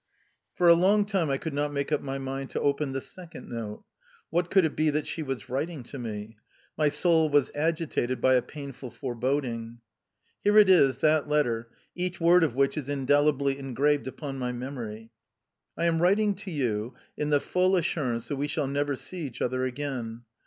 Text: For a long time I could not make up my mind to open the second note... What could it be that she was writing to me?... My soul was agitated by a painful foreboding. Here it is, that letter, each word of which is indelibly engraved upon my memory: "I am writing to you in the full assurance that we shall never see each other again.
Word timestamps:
For 0.55 0.67
a 0.67 0.73
long 0.73 1.05
time 1.05 1.29
I 1.29 1.37
could 1.37 1.53
not 1.53 1.71
make 1.71 1.91
up 1.91 2.01
my 2.01 2.17
mind 2.17 2.49
to 2.49 2.59
open 2.59 2.91
the 2.91 2.99
second 3.01 3.49
note... 3.51 3.83
What 4.31 4.49
could 4.49 4.65
it 4.65 4.75
be 4.75 4.89
that 4.89 5.05
she 5.05 5.21
was 5.21 5.47
writing 5.47 5.83
to 5.83 5.99
me?... 5.99 6.37
My 6.75 6.89
soul 6.89 7.29
was 7.29 7.51
agitated 7.53 8.19
by 8.19 8.33
a 8.33 8.41
painful 8.41 8.89
foreboding. 8.89 9.77
Here 10.43 10.57
it 10.57 10.69
is, 10.69 10.97
that 11.05 11.27
letter, 11.27 11.69
each 11.93 12.19
word 12.19 12.43
of 12.43 12.55
which 12.55 12.77
is 12.79 12.89
indelibly 12.89 13.59
engraved 13.59 14.07
upon 14.07 14.39
my 14.39 14.51
memory: 14.51 15.11
"I 15.77 15.85
am 15.85 16.01
writing 16.01 16.33
to 16.33 16.49
you 16.49 16.95
in 17.15 17.29
the 17.29 17.39
full 17.39 17.75
assurance 17.75 18.27
that 18.29 18.37
we 18.37 18.47
shall 18.47 18.65
never 18.65 18.95
see 18.95 19.19
each 19.19 19.39
other 19.39 19.65
again. 19.65 20.23